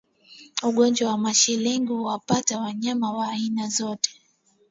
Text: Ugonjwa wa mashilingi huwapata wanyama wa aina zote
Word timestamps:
Ugonjwa 0.63 1.09
wa 1.09 1.17
mashilingi 1.17 1.87
huwapata 1.91 2.59
wanyama 2.59 3.11
wa 3.11 3.29
aina 3.31 3.67
zote 3.67 4.21